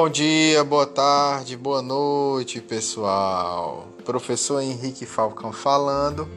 Bom 0.00 0.08
dia, 0.08 0.62
boa 0.62 0.86
tarde, 0.86 1.56
boa 1.56 1.82
noite, 1.82 2.60
pessoal. 2.60 3.88
Professor 4.04 4.60
Henrique 4.60 5.04
Falcão 5.04 5.52
falando. 5.52 6.28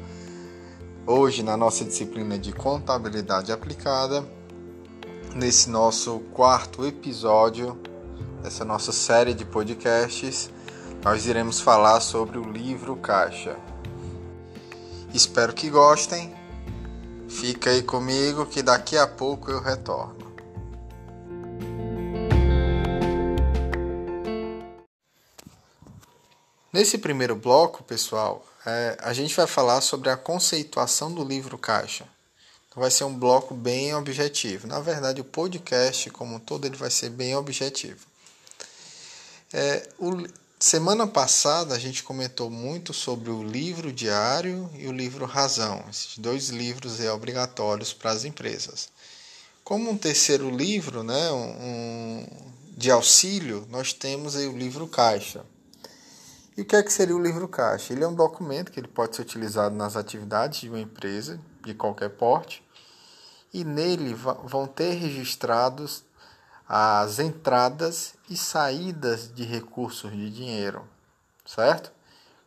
Hoje, 1.05 1.43
na 1.43 1.55
nossa 1.55 1.85
disciplina 1.85 2.39
de 2.39 2.51
contabilidade 2.53 3.51
aplicada, 3.51 4.25
nesse 5.35 5.69
nosso 5.69 6.21
quarto 6.33 6.83
episódio 6.87 7.77
dessa 8.41 8.65
nossa 8.65 8.91
série 8.91 9.35
de 9.35 9.45
podcasts, 9.45 10.49
nós 11.05 11.27
iremos 11.27 11.61
falar 11.61 12.01
sobre 12.01 12.39
o 12.39 12.51
livro 12.51 12.95
Caixa. 12.95 13.55
Espero 15.13 15.53
que 15.53 15.69
gostem. 15.69 16.33
Fica 17.29 17.69
aí 17.69 17.83
comigo 17.83 18.43
que 18.47 18.63
daqui 18.63 18.97
a 18.97 19.05
pouco 19.05 19.51
eu 19.51 19.61
retorno. 19.61 20.20
Nesse 26.73 26.97
primeiro 26.97 27.35
bloco, 27.35 27.83
pessoal, 27.83 28.45
é, 28.65 28.97
a 29.01 29.11
gente 29.11 29.35
vai 29.35 29.45
falar 29.45 29.81
sobre 29.81 30.09
a 30.09 30.15
conceituação 30.15 31.13
do 31.13 31.21
livro 31.21 31.57
caixa. 31.57 32.07
Então 32.69 32.79
vai 32.79 32.89
ser 32.89 33.03
um 33.03 33.13
bloco 33.13 33.53
bem 33.53 33.93
objetivo. 33.93 34.67
Na 34.67 34.79
verdade, 34.79 35.19
o 35.19 35.25
podcast 35.25 36.09
como 36.11 36.35
um 36.35 36.39
todo 36.39 36.65
ele 36.65 36.77
vai 36.77 36.89
ser 36.89 37.09
bem 37.09 37.35
objetivo. 37.35 38.07
É, 39.51 39.89
o, 39.99 40.25
semana 40.57 41.05
passada 41.05 41.75
a 41.75 41.79
gente 41.79 42.03
comentou 42.03 42.49
muito 42.49 42.93
sobre 42.93 43.29
o 43.29 43.43
livro 43.43 43.91
diário 43.91 44.69
e 44.75 44.87
o 44.87 44.93
livro 44.93 45.25
razão. 45.25 45.83
Esses 45.89 46.17
dois 46.17 46.47
livros 46.47 47.01
é 47.01 47.11
obrigatórios 47.11 47.91
para 47.91 48.11
as 48.11 48.23
empresas. 48.23 48.87
Como 49.61 49.89
um 49.89 49.97
terceiro 49.97 50.49
livro, 50.49 51.03
né, 51.03 51.31
um, 51.33 52.25
de 52.77 52.89
auxílio, 52.89 53.67
nós 53.69 53.91
temos 53.91 54.35
o 54.35 54.51
livro 54.53 54.87
caixa. 54.87 55.43
E 56.57 56.61
o 56.61 56.65
que 56.65 56.75
é 56.75 56.83
que 56.83 56.91
seria 56.91 57.15
o 57.15 57.21
livro 57.21 57.47
caixa? 57.47 57.93
Ele 57.93 58.03
é 58.03 58.07
um 58.07 58.13
documento 58.13 58.71
que 58.71 58.79
ele 58.79 58.87
pode 58.87 59.15
ser 59.15 59.21
utilizado 59.21 59.73
nas 59.73 59.95
atividades 59.95 60.61
de 60.61 60.69
uma 60.69 60.79
empresa 60.79 61.39
de 61.63 61.73
qualquer 61.73 62.09
porte 62.09 62.63
e 63.53 63.63
nele 63.63 64.13
vão 64.13 64.67
ter 64.67 64.93
registrados 64.93 66.03
as 66.67 67.19
entradas 67.19 68.13
e 68.29 68.37
saídas 68.37 69.33
de 69.33 69.43
recursos 69.43 70.11
de 70.11 70.29
dinheiro, 70.29 70.87
certo? 71.45 71.91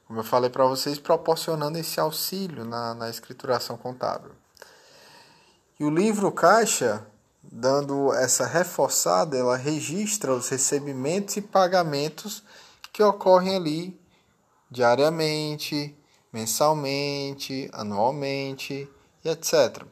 Como 0.07 0.21
eu 0.21 0.25
falei 0.25 0.49
para 0.49 0.65
vocês, 0.67 0.99
proporcionando 0.99 1.79
esse 1.79 2.01
auxílio 2.01 2.65
na, 2.65 2.95
na 2.95 3.11
escrituração 3.11 3.77
contábil. 3.77 4.33
E 5.79 5.85
o 5.85 5.91
livro 5.91 6.31
caixa, 6.31 7.07
dando 7.43 8.13
essa 8.15 8.47
reforçada, 8.47 9.37
ela 9.37 9.57
registra 9.57 10.33
os 10.33 10.49
recebimentos 10.49 11.37
e 11.37 11.43
pagamentos 11.43 12.43
que 12.95 13.03
ocorrem 13.03 13.57
ali 13.57 14.01
diariamente, 14.71 15.93
mensalmente, 16.33 17.69
anualmente 17.73 18.89
e 19.25 19.29
etc. 19.29 19.83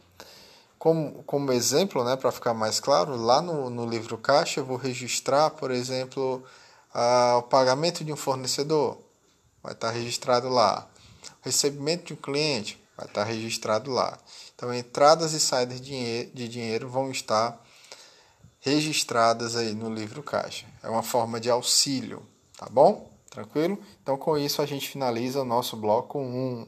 Como, 0.78 1.24
como 1.24 1.50
exemplo, 1.50 2.04
né, 2.04 2.14
para 2.14 2.30
ficar 2.30 2.54
mais 2.54 2.78
claro, 2.78 3.16
lá 3.16 3.42
no, 3.42 3.68
no 3.68 3.84
livro 3.84 4.16
caixa 4.16 4.60
eu 4.60 4.64
vou 4.64 4.76
registrar, 4.76 5.50
por 5.50 5.72
exemplo, 5.72 6.44
a, 6.94 7.38
o 7.38 7.42
pagamento 7.42 8.04
de 8.04 8.12
um 8.12 8.16
fornecedor, 8.16 8.96
vai 9.60 9.72
estar 9.72 9.90
registrado 9.90 10.48
lá. 10.48 10.88
O 11.40 11.44
recebimento 11.44 12.06
de 12.06 12.12
um 12.12 12.16
cliente 12.16 12.80
vai 12.96 13.06
estar 13.06 13.24
registrado 13.24 13.90
lá. 13.90 14.16
Então, 14.54 14.72
entradas 14.72 15.32
e 15.32 15.40
saídas 15.40 15.80
de 15.80 15.88
dinheiro, 15.88 16.30
de 16.32 16.48
dinheiro 16.48 16.88
vão 16.88 17.10
estar 17.10 17.60
registradas 18.60 19.56
aí 19.56 19.74
no 19.74 19.92
livro 19.92 20.22
caixa. 20.22 20.66
É 20.84 20.88
uma 20.88 21.02
forma 21.02 21.40
de 21.40 21.50
auxílio 21.50 22.24
Tá 22.62 22.68
bom? 22.70 23.10
Tranquilo? 23.28 23.76
Então, 24.00 24.16
com 24.16 24.38
isso, 24.38 24.62
a 24.62 24.66
gente 24.66 24.88
finaliza 24.88 25.42
o 25.42 25.44
nosso 25.44 25.76
bloco 25.76 26.20
1. 26.20 26.66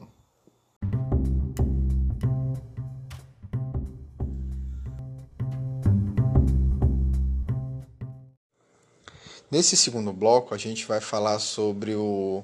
Nesse 9.49 9.77
segundo 9.77 10.11
bloco, 10.11 10.53
a 10.53 10.57
gente 10.57 10.85
vai 10.85 10.99
falar 10.99 11.39
sobre 11.39 11.95
o 11.95 12.43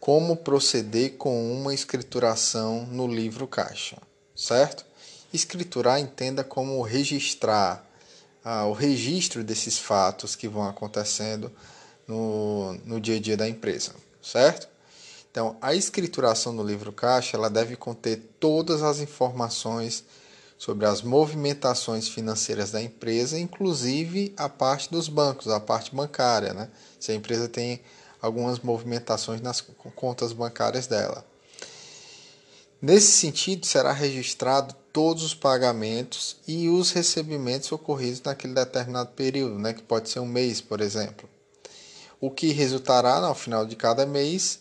como 0.00 0.34
proceder 0.34 1.18
com 1.18 1.52
uma 1.52 1.74
escrituração 1.74 2.86
no 2.86 3.06
livro 3.06 3.46
caixa, 3.46 3.98
certo? 4.34 4.86
Escriturar 5.30 6.00
entenda 6.00 6.42
como 6.42 6.80
registrar 6.80 7.86
ah, 8.42 8.64
o 8.64 8.72
registro 8.72 9.44
desses 9.44 9.78
fatos 9.78 10.34
que 10.34 10.48
vão 10.48 10.66
acontecendo 10.66 11.52
no, 12.06 12.74
no 12.84 13.00
dia 13.00 13.16
a 13.16 13.20
dia 13.20 13.36
da 13.36 13.48
empresa, 13.48 13.92
certo? 14.22 14.68
Então, 15.32 15.56
a 15.62 15.74
escrituração 15.74 16.54
do 16.54 16.62
livro 16.62 16.92
caixa 16.92 17.38
ela 17.38 17.48
deve 17.48 17.74
conter 17.74 18.20
todas 18.38 18.82
as 18.82 19.00
informações 19.00 20.04
sobre 20.58 20.84
as 20.86 21.00
movimentações 21.00 22.06
financeiras 22.06 22.70
da 22.70 22.82
empresa, 22.82 23.38
inclusive 23.38 24.34
a 24.36 24.48
parte 24.48 24.90
dos 24.90 25.08
bancos, 25.08 25.48
a 25.48 25.58
parte 25.58 25.94
bancária, 25.94 26.52
né? 26.52 26.68
Se 27.00 27.12
a 27.12 27.14
empresa 27.14 27.48
tem 27.48 27.80
algumas 28.20 28.60
movimentações 28.60 29.40
nas 29.40 29.60
contas 29.96 30.32
bancárias 30.32 30.86
dela. 30.86 31.24
Nesse 32.80 33.12
sentido, 33.12 33.64
será 33.64 33.90
registrado 33.90 34.74
todos 34.92 35.22
os 35.22 35.34
pagamentos 35.34 36.36
e 36.46 36.68
os 36.68 36.90
recebimentos 36.90 37.72
ocorridos 37.72 38.20
naquele 38.22 38.52
determinado 38.52 39.10
período, 39.12 39.58
né? 39.58 39.72
que 39.72 39.82
pode 39.82 40.10
ser 40.10 40.20
um 40.20 40.26
mês, 40.26 40.60
por 40.60 40.80
exemplo 40.80 41.31
o 42.22 42.30
que 42.30 42.52
resultará, 42.52 43.16
ao 43.16 43.34
final 43.34 43.66
de 43.66 43.74
cada 43.74 44.06
mês, 44.06 44.60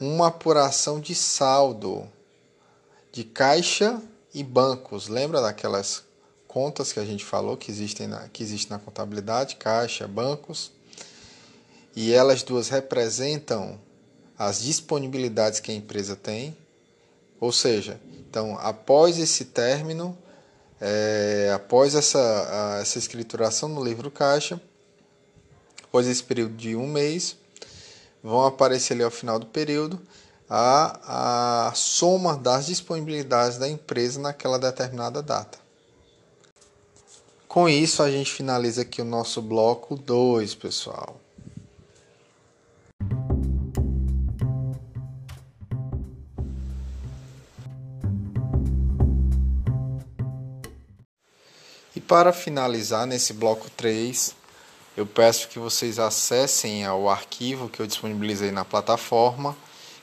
uma 0.00 0.28
apuração 0.28 0.98
de 0.98 1.14
saldo 1.14 2.10
de 3.12 3.24
caixa 3.24 4.00
e 4.32 4.42
bancos. 4.42 5.06
Lembra 5.06 5.42
daquelas 5.42 6.02
contas 6.46 6.90
que 6.90 6.98
a 6.98 7.04
gente 7.04 7.26
falou 7.26 7.58
que 7.58 7.70
existem 7.70 8.06
na, 8.06 8.26
que 8.30 8.42
existe 8.42 8.70
na 8.70 8.78
contabilidade, 8.78 9.56
caixa, 9.56 10.08
bancos? 10.08 10.72
E 11.94 12.14
elas 12.14 12.42
duas 12.42 12.70
representam 12.70 13.78
as 14.38 14.62
disponibilidades 14.62 15.60
que 15.60 15.70
a 15.70 15.74
empresa 15.74 16.16
tem. 16.16 16.56
Ou 17.38 17.52
seja, 17.52 18.00
então, 18.18 18.56
após 18.58 19.18
esse 19.18 19.44
término, 19.44 20.16
é, 20.80 21.52
após 21.54 21.94
essa, 21.94 22.78
essa 22.80 22.98
escrituração 22.98 23.68
no 23.68 23.84
livro 23.84 24.10
caixa, 24.10 24.58
após 25.88 26.06
esse 26.06 26.22
período 26.22 26.54
de 26.54 26.76
um 26.76 26.86
mês, 26.86 27.36
vão 28.22 28.44
aparecer 28.44 28.92
ali 28.92 29.02
ao 29.02 29.10
final 29.10 29.38
do 29.38 29.46
período 29.46 30.00
a, 30.48 31.68
a 31.68 31.74
soma 31.74 32.36
das 32.36 32.66
disponibilidades 32.66 33.58
da 33.58 33.68
empresa 33.68 34.20
naquela 34.20 34.58
determinada 34.58 35.22
data. 35.22 35.58
Com 37.46 37.68
isso, 37.68 38.02
a 38.02 38.10
gente 38.10 38.30
finaliza 38.30 38.82
aqui 38.82 39.00
o 39.00 39.04
nosso 39.04 39.40
bloco 39.40 39.96
2, 39.96 40.54
pessoal. 40.54 41.18
E 51.96 52.00
para 52.00 52.32
finalizar 52.32 53.06
nesse 53.06 53.32
bloco 53.32 53.68
3, 53.70 54.37
eu 54.98 55.06
peço 55.06 55.46
que 55.46 55.60
vocês 55.60 56.00
acessem 56.00 56.84
ao 56.84 57.08
arquivo 57.08 57.68
que 57.68 57.78
eu 57.78 57.86
disponibilizei 57.86 58.50
na 58.50 58.64
plataforma, 58.64 59.56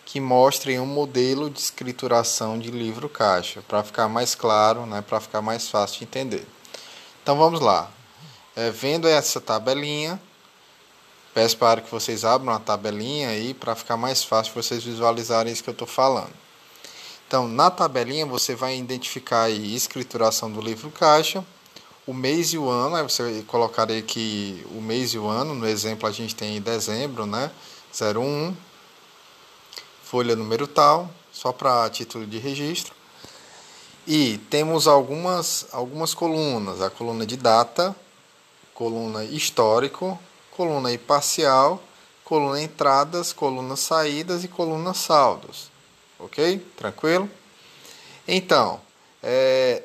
que 0.05 0.21
mostre 0.21 0.79
um 0.79 0.85
modelo 0.85 1.49
de 1.49 1.59
escrituração 1.59 2.57
de 2.57 2.71
livro 2.71 3.09
caixa, 3.09 3.61
para 3.67 3.83
ficar 3.83 4.07
mais 4.07 4.35
claro, 4.35 4.85
né, 4.85 5.01
para 5.01 5.19
ficar 5.19 5.41
mais 5.41 5.67
fácil 5.67 5.99
de 5.99 6.05
entender. 6.05 6.47
Então 7.21 7.37
vamos 7.37 7.59
lá. 7.59 7.91
É, 8.55 8.71
vendo 8.71 9.05
essa 9.05 9.41
tabelinha, 9.41 10.17
peço 11.33 11.57
para 11.57 11.81
que 11.81 11.91
vocês 11.91 12.23
abram 12.23 12.53
a 12.53 12.59
tabelinha 12.61 13.27
aí 13.27 13.53
para 13.53 13.75
ficar 13.75 13.97
mais 13.97 14.23
fácil 14.23 14.53
vocês 14.53 14.81
visualizarem 14.81 15.51
isso 15.51 15.61
que 15.61 15.69
eu 15.69 15.73
estou 15.73 15.89
falando. 15.89 16.31
Então, 17.27 17.49
na 17.49 17.69
tabelinha 17.69 18.25
você 18.25 18.55
vai 18.55 18.77
identificar 18.77 19.41
aí 19.41 19.75
escrituração 19.75 20.49
do 20.49 20.61
livro 20.61 20.89
caixa, 20.89 21.43
o 22.07 22.13
mês 22.13 22.53
e 22.53 22.57
o 22.57 22.69
ano, 22.69 22.95
aí 22.95 23.03
você 23.03 23.43
colocaria 23.47 23.97
aqui 23.97 24.65
o 24.71 24.81
mês 24.81 25.13
e 25.13 25.17
o 25.17 25.27
ano, 25.27 25.55
no 25.55 25.67
exemplo 25.67 26.07
a 26.07 26.11
gente 26.11 26.35
tem 26.35 26.61
dezembro, 26.61 27.25
né? 27.25 27.51
01, 27.99 28.55
folha 30.03 30.35
número 30.35 30.67
tal, 30.67 31.09
só 31.31 31.51
para 31.51 31.89
título 31.89 32.27
de 32.27 32.37
registro. 32.37 32.93
E 34.05 34.37
temos 34.49 34.87
algumas, 34.87 35.65
algumas 35.71 36.13
colunas, 36.13 36.79
a 36.79 36.91
coluna 36.91 37.25
de 37.25 37.35
data, 37.35 37.95
coluna 38.73 39.23
histórico, 39.23 40.19
coluna 40.51 40.95
parcial, 40.99 41.81
coluna 42.23 42.61
entradas, 42.61 43.33
coluna 43.33 43.75
saídas 43.75 44.43
e 44.43 44.47
coluna 44.47 44.93
saldos. 44.93 45.71
Ok? 46.19 46.59
Tranquilo? 46.77 47.29
Então, 48.27 48.79
é, 49.23 49.81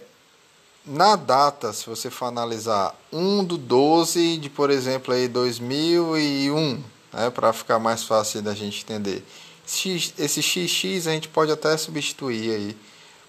na 0.84 1.14
data, 1.14 1.72
se 1.72 1.86
você 1.86 2.10
for 2.10 2.26
analisar 2.26 2.94
1 3.12 3.44
do 3.44 3.58
12 3.58 4.38
de, 4.38 4.48
por 4.48 4.70
exemplo, 4.70 5.12
aí 5.12 5.28
2001, 5.28 6.82
né, 7.12 7.30
para 7.30 7.52
ficar 7.52 7.78
mais 7.78 8.02
fácil 8.02 8.42
da 8.42 8.54
gente 8.54 8.82
entender. 8.82 9.24
Esse 9.66 10.42
XX 10.42 11.06
a 11.06 11.12
gente 11.12 11.28
pode 11.28 11.52
até 11.52 11.76
substituir 11.76 12.50
aí 12.50 12.76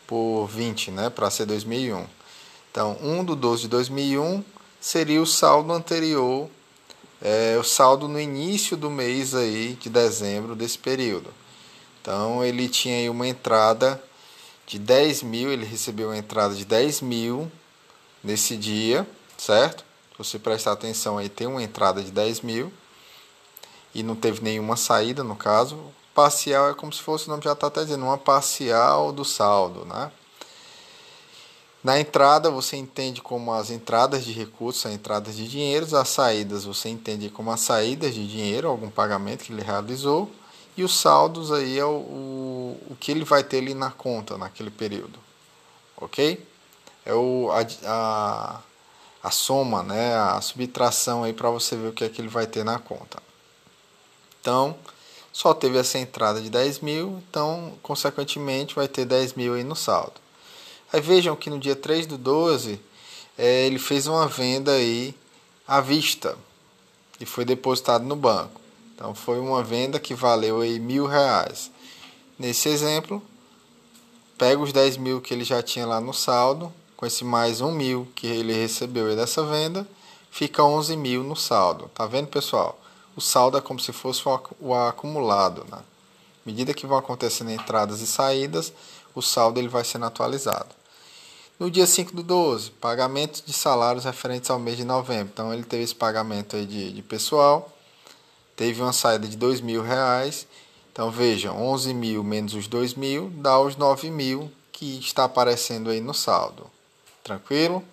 por 0.08 0.48
20, 0.48 0.92
né, 0.92 1.10
para 1.10 1.30
ser 1.30 1.46
2001. 1.46 2.06
Então, 2.72 2.98
1 3.02 3.24
do 3.26 3.36
12 3.36 3.64
de 3.64 3.68
2001 3.68 4.44
seria 4.80 5.22
o 5.22 5.26
saldo 5.26 5.74
anterior, 5.74 6.50
é, 7.22 7.58
o 7.60 7.64
saldo 7.64 8.08
no 8.08 8.20
início 8.20 8.76
do 8.76 8.90
mês 8.90 9.36
aí 9.36 9.78
de 9.80 9.90
dezembro 9.90 10.56
desse 10.56 10.78
período. 10.78 11.32
Então, 12.02 12.44
ele 12.44 12.68
tinha 12.68 12.96
aí 12.96 13.10
uma 13.10 13.28
entrada 13.28 14.02
de 14.66 14.80
10 14.80 15.24
mil, 15.24 15.52
ele 15.52 15.66
recebeu 15.66 16.10
uma 16.10 16.18
entrada 16.18 16.56
de 16.56 16.66
10 16.66 17.02
mil 17.02 17.52
nesse 18.24 18.56
dia, 18.56 19.08
certo? 19.38 19.84
Se 20.12 20.18
você 20.18 20.40
prestar 20.40 20.74
atenção 20.74 21.18
aí, 21.18 21.30
tem 21.30 21.48
uma 21.48 21.64
entrada 21.64 22.04
de 22.04 22.12
10 22.12 22.42
mil 22.42 22.72
e 23.94 24.04
não 24.04 24.16
teve 24.16 24.42
nenhuma 24.42 24.78
saída 24.78 25.24
no 25.24 25.36
caso. 25.36 25.78
Parcial 26.14 26.70
é 26.70 26.74
como 26.74 26.92
se 26.94 27.02
fosse, 27.02 27.28
o 27.28 27.30
nome 27.30 27.44
já 27.44 27.54
está 27.54 27.68
até 27.68 27.84
dizendo, 27.84 28.06
uma 28.06 28.18
parcial 28.18 29.12
do 29.12 29.26
saldo, 29.26 29.86
né? 29.86 30.12
Na 31.84 32.00
entrada 32.00 32.52
você 32.52 32.76
entende 32.76 33.22
como 33.22 33.52
as 33.52 33.72
entradas 33.72 34.24
de 34.24 34.32
recursos, 34.32 34.86
as 34.86 34.94
entradas 34.94 35.36
de 35.36 35.48
dinheiro, 35.48 35.98
as 35.98 36.10
saídas 36.10 36.64
você 36.64 36.90
entende 36.90 37.30
como 37.30 37.52
as 37.52 37.62
saídas 37.62 38.14
de 38.14 38.28
dinheiro, 38.28 38.68
algum 38.68 38.90
pagamento 38.90 39.44
que 39.44 39.52
ele 39.52 39.64
realizou 39.64 40.30
e 40.82 40.84
os 40.84 41.00
saldos 41.00 41.52
aí 41.52 41.78
é 41.78 41.86
o, 41.86 41.90
o, 41.90 42.78
o 42.90 42.96
que 43.00 43.12
ele 43.12 43.24
vai 43.24 43.44
ter 43.44 43.60
ali 43.60 43.74
na 43.74 43.92
conta 43.92 44.38
naquele 44.38 44.72
período. 44.72 45.20
Ok? 45.96 46.44
É 47.06 47.14
o, 47.14 47.50
a, 47.52 47.66
a, 47.86 48.60
a 49.24 49.32
soma, 49.32 49.84
né? 49.84 50.16
a 50.16 50.42
subtração 50.42 51.24
aí 51.24 51.34
para 51.34 51.50
você 51.50 51.76
ver 51.76 51.90
o 51.90 51.94
que 51.94 52.04
é 52.04 52.10
que 52.10 52.20
ele 52.20 52.28
vai 52.28 52.48
ter 52.48 52.64
na 52.64 52.80
conta. 52.80 53.22
Então, 54.40 54.76
só 55.32 55.54
teve 55.54 55.78
essa 55.78 56.00
entrada 56.00 56.42
de 56.42 56.50
10 56.50 56.80
mil, 56.80 57.22
então, 57.30 57.74
consequentemente, 57.84 58.74
vai 58.74 58.88
ter 58.88 59.06
10 59.06 59.34
mil 59.34 59.54
aí 59.54 59.64
no 59.64 59.76
saldo. 59.76 60.16
Aí 60.92 61.00
vejam 61.00 61.36
que 61.36 61.50
no 61.50 61.60
dia 61.60 61.76
3 61.76 62.08
do 62.08 62.18
12, 62.18 62.82
é, 63.38 63.68
ele 63.68 63.78
fez 63.78 64.08
uma 64.08 64.28
venda 64.28 64.72
aí 64.72 65.16
à 65.68 65.80
vista 65.80 66.36
e 67.20 67.26
foi 67.26 67.46
depositado 67.46 68.04
no 68.04 68.16
banco. 68.16 68.61
Então 69.02 69.16
foi 69.16 69.40
uma 69.40 69.64
venda 69.64 70.00
que 70.00 70.14
valeu 70.14 70.62
aí 70.62 70.80
mil 70.80 71.08
reais. 71.08 71.72
Nesse 72.38 72.70
exemplo, 72.70 73.20
pega 74.38 74.62
os 74.62 74.72
10 74.72 74.98
mil 74.98 75.20
que 75.20 75.34
ele 75.34 75.44
já 75.44 75.64
tinha 75.64 75.88
lá 75.88 76.00
no 76.00 76.14
saldo, 76.14 76.72
com 76.96 77.04
esse 77.04 77.26
mais 77.26 77.62
um 77.62 77.72
mil 77.72 78.08
que 78.14 78.28
ele 78.28 78.54
recebeu 78.54 79.08
aí 79.08 79.16
dessa 79.16 79.44
venda, 79.44 79.88
fica 80.30 80.64
11 80.64 80.96
mil 80.98 81.24
no 81.24 81.36
saldo. 81.36 81.90
Tá 81.96 82.06
vendo, 82.06 82.28
pessoal? 82.28 82.80
O 83.16 83.22
saldo 83.22 83.58
é 83.58 83.62
como 83.62 83.80
se 83.80 83.92
fosse 83.92 84.22
o 84.60 84.76
acumulado. 84.76 85.66
Né? 85.72 85.80
À 85.80 85.84
medida 86.46 86.72
que 86.72 86.86
vão 86.86 87.00
acontecendo 87.00 87.50
entradas 87.50 88.02
e 88.02 88.08
saídas, 88.08 88.72
o 89.16 89.22
saldo 89.24 89.60
ele 89.60 89.68
vai 89.68 89.84
sendo 89.84 90.06
atualizado. 90.06 90.76
No 91.60 91.72
dia 91.72 91.88
5 91.88 92.16
do 92.16 92.22
12, 92.22 92.70
pagamento 92.70 93.42
de 93.44 93.52
salários 93.52 94.06
referentes 94.06 94.52
ao 94.52 94.60
mês 94.60 94.78
de 94.78 94.84
novembro. 94.84 95.32
Então 95.34 95.52
ele 95.52 95.64
teve 95.64 95.82
esse 95.82 95.96
pagamento 95.96 96.56
aí 96.56 96.68
de, 96.68 96.94
de 96.94 97.02
pessoal 97.02 97.68
teve 98.56 98.82
uma 98.82 98.94
saída 98.94 99.28
de 99.28 99.38
dois 99.38 99.62
mil 99.62 99.82
reais. 99.82 100.48
Então 100.92 101.10
vejam, 101.10 101.62
11 101.62 101.94
mil 101.94 102.24
menos 102.24 102.54
os 102.54 102.68
dois 102.68 102.94
mil 102.94 103.30
dá 103.36 103.60
os 103.60 103.76
9 103.76 104.10
mil 104.10 104.52
que 104.72 105.00
está 105.00 105.26
aparecendo 105.26 105.90
aí 105.90 106.02
no 106.02 106.14
saldo. 106.14 106.70
Tranquilo? 107.24 107.84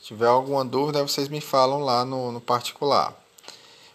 Se 0.00 0.08
tiver 0.08 0.26
alguma 0.26 0.64
dúvida, 0.64 1.02
vocês 1.02 1.28
me 1.28 1.40
falam 1.40 1.80
lá 1.80 2.04
no, 2.04 2.32
no 2.32 2.40
particular. 2.40 3.14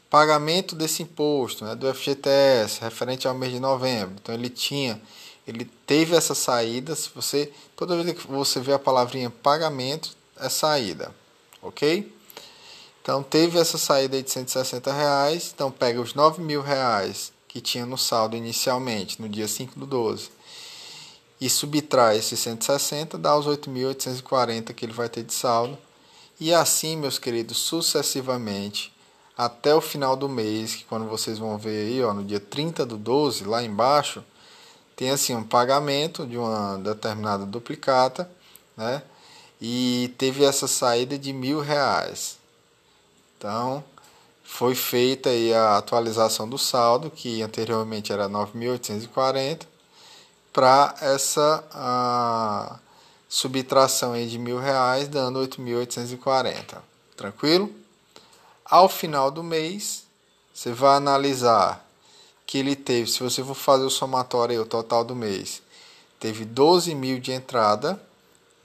Pagamento 0.09 0.75
desse 0.75 1.03
imposto, 1.03 1.63
né, 1.63 1.75
do 1.75 1.93
FGTS, 1.93 2.81
referente 2.81 3.27
ao 3.27 3.33
mês 3.33 3.53
de 3.53 3.59
novembro. 3.59 4.15
Então 4.21 4.35
ele 4.35 4.49
tinha, 4.49 5.01
ele 5.47 5.65
teve 5.85 6.15
essa 6.15 6.35
saída. 6.35 6.95
Se 6.95 7.09
você 7.13 7.51
toda 7.75 8.01
vez 8.01 8.17
que 8.17 8.27
você 8.27 8.59
vê 8.59 8.73
a 8.73 8.79
palavrinha 8.79 9.29
pagamento, 9.29 10.15
é 10.37 10.49
saída, 10.49 11.13
ok? 11.61 12.11
Então 13.01 13.24
teve 13.24 13.57
essa 13.57 13.77
saída 13.77 14.21
de 14.21 14.30
160 14.30 14.94
reais, 14.94 15.51
então 15.53 15.71
pega 15.71 16.00
os 16.00 16.13
9 16.13 16.42
mil 16.42 16.62
reais 16.62 17.33
que 17.48 17.59
tinha 17.59 17.86
no 17.86 17.98
saldo 17.98 18.38
inicialmente, 18.38 19.21
no 19.21 19.27
dia 19.27 19.48
5 19.48 19.77
do 19.77 19.86
12, 19.86 20.30
e 21.39 21.50
subtrai 21.50 22.18
esses 22.18 22.39
160, 22.39 23.18
dá 23.18 23.36
os 23.36 23.45
8.840 23.45 24.74
que 24.74 24.86
ele 24.86 24.94
vai 24.94 25.09
ter 25.09 25.24
de 25.24 25.33
saldo. 25.33 25.77
E 26.39 26.53
assim, 26.53 26.95
meus 26.95 27.18
queridos, 27.19 27.57
sucessivamente, 27.57 28.94
até 29.38 29.75
o 29.75 29.81
final 29.81 30.15
do 30.15 30.30
mês, 30.30 30.75
que 30.75 30.86
quando 30.86 31.07
vocês 31.07 31.39
vão 31.39 31.57
ver 31.57 31.88
aí, 31.88 32.04
ó, 32.04 32.13
no 32.13 32.24
dia 32.24 32.39
30 32.39 32.86
do 32.86 32.95
12, 32.95 33.44
lá 33.44 33.62
embaixo, 33.63 34.24
tem 34.95 35.09
assim 35.09 35.36
um 35.36 35.44
pagamento 35.44 36.25
de 36.25 36.38
uma 36.38 36.77
determinada 36.77 37.45
duplicata, 37.45 38.30
né? 38.77 39.04
E 39.59 40.13
teve 40.18 40.44
essa 40.44 40.68
saída 40.68 41.18
de 41.18 41.33
mil 41.33 41.59
reais. 41.59 42.40
Então, 43.41 43.83
foi 44.43 44.75
feita 44.75 45.29
aí 45.29 45.51
a 45.51 45.77
atualização 45.77 46.47
do 46.47 46.59
saldo, 46.59 47.09
que 47.09 47.41
anteriormente 47.41 48.13
era 48.13 48.29
9.840, 48.29 49.61
para 50.53 50.93
essa 51.01 51.63
a, 51.73 52.77
subtração 53.27 54.13
aí 54.13 54.27
de 54.27 54.38
mil 54.38 54.59
reais, 54.59 55.07
dando 55.07 55.39
8.840. 55.39 56.77
Tranquilo? 57.17 57.73
Ao 58.63 58.88
final 58.88 59.31
do 59.31 59.41
mês, 59.41 60.03
você 60.53 60.71
vai 60.71 60.97
analisar 60.97 61.83
que 62.45 62.59
ele 62.59 62.75
teve, 62.75 63.09
se 63.09 63.23
você 63.23 63.44
for 63.44 63.55
fazer 63.55 63.85
o 63.85 63.89
somatório 63.89 64.53
aí, 64.53 64.59
o 64.59 64.67
total 64.67 65.03
do 65.03 65.15
mês, 65.15 65.63
teve 66.19 66.45
12 66.45 66.94
mil 66.94 67.19
de 67.19 67.31
entrada, 67.31 67.99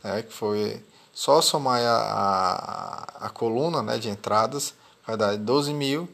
né, 0.04 0.20
que 0.20 0.34
foi 0.34 0.82
só 1.16 1.40
somar 1.40 1.80
a, 1.80 1.96
a, 1.96 3.26
a 3.26 3.30
coluna 3.30 3.82
né, 3.82 3.96
de 3.96 4.10
entradas 4.10 4.74
vai 5.06 5.16
dar 5.16 5.34
12 5.34 5.72
mil. 5.72 6.06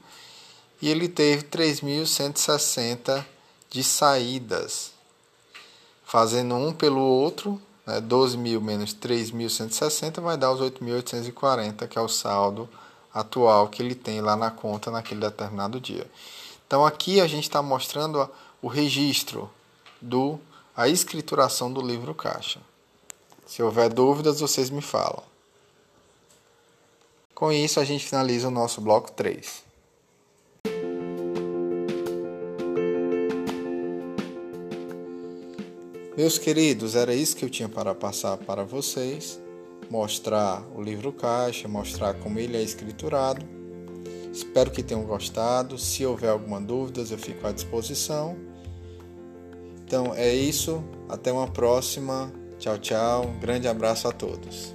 E 0.81 0.89
ele 0.89 1.09
teve 1.09 1.43
3.160 1.43 3.25
de 3.69 3.83
saídas. 3.83 4.93
Fazendo 6.05 6.55
um 6.55 6.73
pelo 6.73 7.01
outro, 7.01 7.61
né, 7.85 8.01
12 8.01 8.39
mil 8.39 8.61
menos 8.61 8.95
3.160 8.95 10.21
vai 10.21 10.37
dar 10.37 10.53
os 10.53 10.61
8.840, 10.61 11.89
que 11.89 11.99
é 11.99 12.01
o 12.01 12.07
saldo 12.07 12.69
atual 13.13 13.67
que 13.67 13.83
ele 13.83 13.97
tem 13.97 14.21
lá 14.21 14.37
na 14.37 14.53
conta 14.53 14.89
naquele 14.89 15.19
determinado 15.19 15.81
dia. 15.81 16.09
Então 16.65 16.87
aqui 16.87 17.21
a 17.21 17.27
gente 17.27 17.43
está 17.43 17.61
mostrando 17.61 18.31
o 18.63 18.69
registro 18.69 19.51
do 20.01 20.39
a 20.77 20.87
escrituração 20.87 21.73
do 21.73 21.83
livro 21.83 22.15
caixa. 22.15 22.61
Se 23.53 23.63
houver 23.63 23.93
dúvidas, 23.93 24.41
vocês 24.41 24.71
me 24.71 24.81
falam. 24.81 25.23
Com 27.35 27.53
isso, 27.53 27.79
a 27.79 27.85
gente 27.85 28.07
finaliza 28.07 28.49
o 28.49 28.51
nosso 28.51 28.81
bloco 28.81 29.13
3. 29.13 29.63
Meus 36.17 36.39
queridos, 36.39 36.97
era 36.97 37.15
isso 37.15 37.37
que 37.37 37.45
eu 37.45 37.51
tinha 37.51 37.69
para 37.69 37.95
passar 37.95 38.39
para 38.39 38.65
vocês. 38.65 39.39
Mostrar 39.91 40.63
o 40.75 40.81
livro 40.81 41.13
caixa, 41.13 41.69
mostrar 41.69 42.15
como 42.15 42.39
ele 42.39 42.57
é 42.57 42.63
escriturado. 42.63 43.45
Espero 44.33 44.71
que 44.71 44.83
tenham 44.83 45.05
gostado. 45.05 45.77
Se 45.77 46.07
houver 46.07 46.31
alguma 46.31 46.59
dúvida, 46.59 47.03
eu 47.03 47.19
fico 47.19 47.47
à 47.47 47.53
disposição. 47.53 48.35
Então 49.85 50.15
é 50.15 50.35
isso. 50.35 50.83
Até 51.07 51.31
uma 51.31 51.49
próxima. 51.49 52.33
Tchau, 52.63 52.79
tchau. 52.79 53.27
Um 53.27 53.41
grande 53.41 53.67
abraço 53.67 54.07
a 54.07 54.13
todos. 54.13 54.73